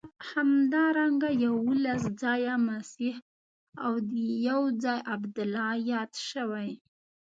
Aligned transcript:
همدارنګه 0.31 1.29
یوولس 1.45 2.03
ځایه 2.21 2.55
مسیح 2.69 3.15
او 3.85 3.93
یو 4.47 4.61
ځای 4.83 4.99
عبدالله 5.13 5.71
یاد 5.91 6.11
شوی. 6.29 6.69